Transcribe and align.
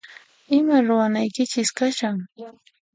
Iman 0.57 0.83
ruwanaykichis 0.87 1.69
kashan? 1.77 2.15